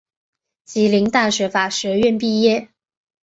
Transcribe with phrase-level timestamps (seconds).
[0.65, 2.69] 吉林大学法学院毕业。